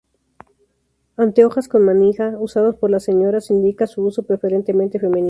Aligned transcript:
Anteojos 1.15 1.67
con 1.67 1.85
manija, 1.85 2.35
usados 2.39 2.75
por 2.75 2.89
las 2.89 3.03
señoras"", 3.03 3.51
indica 3.51 3.85
su 3.85 4.03
uso 4.03 4.23
preferentemente 4.23 4.97
femenino. 4.97 5.19